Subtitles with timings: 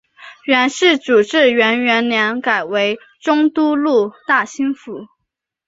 [0.45, 5.05] 元世祖至元元年改为中都路大兴府。